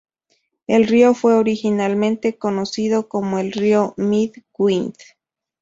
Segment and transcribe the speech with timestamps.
[0.65, 4.95] El río fue originalmente conocido como el río Mid-wynd.